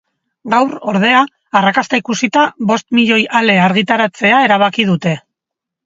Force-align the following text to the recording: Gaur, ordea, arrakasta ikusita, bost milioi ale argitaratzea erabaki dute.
Gaur, 0.53 0.71
ordea, 0.93 1.19
arrakasta 1.59 2.01
ikusita, 2.03 2.47
bost 2.73 2.99
milioi 3.01 3.21
ale 3.43 3.61
argitaratzea 3.69 4.45
erabaki 4.51 4.93
dute. 4.95 5.19